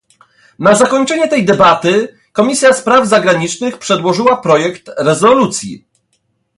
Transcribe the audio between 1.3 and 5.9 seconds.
debaty Komisja Spraw Zagranicznych przedłożyła projekt rezolucji